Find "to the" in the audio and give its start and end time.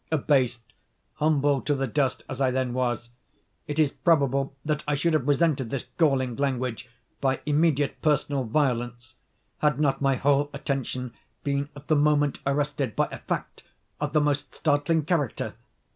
1.67-1.85